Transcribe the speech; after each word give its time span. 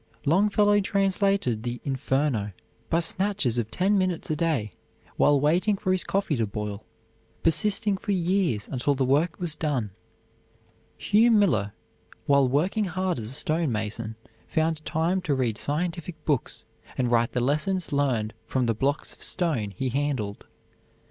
Longfellow 0.25 0.79
translated 0.79 1.61
the 1.61 1.79
"Inferno" 1.83 2.53
by 2.89 3.01
snatches 3.01 3.59
of 3.59 3.69
ten 3.69 3.99
minutes 3.99 4.31
a 4.31 4.35
day, 4.35 4.73
while 5.15 5.39
waiting 5.39 5.77
for 5.77 5.91
his 5.91 6.03
coffee 6.03 6.35
to 6.37 6.47
boil, 6.47 6.83
persisting 7.43 7.97
for 7.97 8.11
years 8.11 8.67
until 8.67 8.95
the 8.95 9.05
work 9.05 9.39
was 9.39 9.53
done. 9.55 9.91
Hugh 10.97 11.29
Miller, 11.29 11.73
while 12.25 12.49
working 12.49 12.85
hard 12.85 13.19
as 13.19 13.29
a 13.29 13.33
stone 13.33 13.71
mason, 13.71 14.17
found 14.47 14.83
time 14.85 15.21
to 15.21 15.35
read 15.35 15.59
scientific 15.59 16.25
books, 16.25 16.65
and 16.97 17.11
write 17.11 17.33
the 17.33 17.39
lessons 17.39 17.93
learned 17.93 18.33
from 18.43 18.65
the 18.65 18.73
blocks 18.73 19.13
of 19.13 19.21
stone 19.21 19.69
he 19.69 19.89
handled. 19.89 20.47